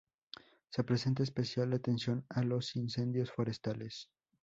Se 0.71 0.83
presta 0.83 1.21
especial 1.21 1.73
atención 1.73 2.25
a 2.27 2.41
los 2.41 2.75
incendios 2.75 3.29
forestales. 3.31 4.09